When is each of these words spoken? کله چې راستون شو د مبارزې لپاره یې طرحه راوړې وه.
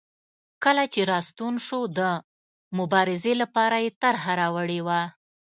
کله 0.63 0.83
چې 0.93 1.01
راستون 1.13 1.53
شو 1.67 1.79
د 1.97 1.99
مبارزې 2.77 3.33
لپاره 3.41 3.75
یې 3.85 3.91
طرحه 4.01 4.31
راوړې 4.41 4.79
وه. 4.87 5.01